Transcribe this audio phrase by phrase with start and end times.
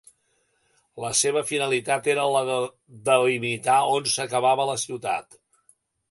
[1.03, 2.55] La seva finalitat era la de
[3.09, 5.37] delimitar on s'acabava la ciutat.